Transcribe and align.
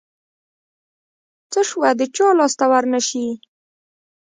څه 1.51 1.61
شوه 1.69 1.89
د 1.99 2.01
چا 2.15 2.27
لاس 2.39 2.53
ته 2.59 2.65
ورنشي. 2.71 3.27